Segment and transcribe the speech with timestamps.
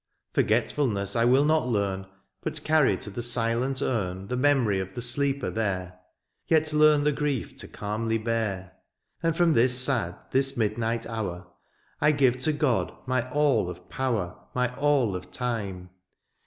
[0.31, 2.07] ^^ Forgetfulness I will not learn, ^^
[2.41, 5.99] But carry to the silent urn ^^ The memory of the sleeper there, ^^
[6.47, 8.77] Yet learn the grief to calmly bear;^^
[9.21, 11.45] And from this sad, this midnight hour,
[11.99, 14.35] I give to God my aU of power.
[14.55, 15.91] My all of time.